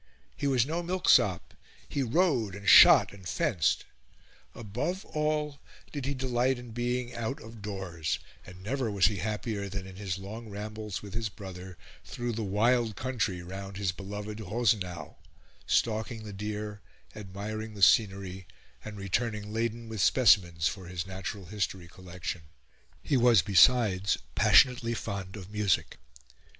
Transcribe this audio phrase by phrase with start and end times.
[0.35, 1.53] He was no milksop;
[1.87, 3.85] he rode, and shot, and fenced;
[4.55, 5.59] above all
[5.91, 9.97] did he delight in being out of doors, and never was he happier than in
[9.97, 15.17] his long rambles with his brother through the wild country round his beloved Rosenau
[15.67, 16.81] stalking the deer,
[17.15, 18.47] admiring the scenery,
[18.83, 22.41] and returning laden with specimens for his natural history collection.
[23.03, 25.97] He was, besides, passionately fond of music.